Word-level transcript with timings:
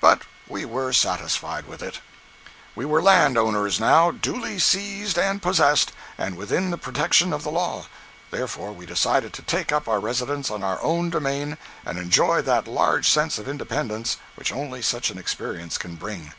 But 0.00 0.22
we 0.48 0.64
were 0.64 0.92
satisfied 0.92 1.66
with 1.68 1.84
it. 1.84 2.00
We 2.74 2.84
were 2.84 3.00
land 3.00 3.38
owners 3.38 3.78
now, 3.78 4.10
duly 4.10 4.58
seized 4.58 5.16
and 5.16 5.40
possessed, 5.40 5.92
and 6.18 6.36
within 6.36 6.72
the 6.72 6.76
protection 6.78 7.32
of 7.32 7.44
the 7.44 7.52
law. 7.52 7.86
Therefore 8.32 8.72
we 8.72 8.86
decided 8.86 9.32
to 9.34 9.42
take 9.42 9.70
up 9.70 9.86
our 9.86 10.00
residence 10.00 10.50
on 10.50 10.64
our 10.64 10.82
own 10.82 11.10
domain 11.10 11.58
and 11.86 11.96
enjoy 11.96 12.42
that 12.42 12.66
large 12.66 13.08
sense 13.08 13.38
of 13.38 13.48
independence 13.48 14.16
which 14.34 14.52
only 14.52 14.82
such 14.82 15.10
an 15.10 15.16
experience 15.18 15.78
can 15.78 15.94
bring. 15.94 16.32